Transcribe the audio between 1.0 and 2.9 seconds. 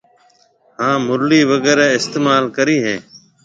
مُرلِي وغيره استعمال ڪريَ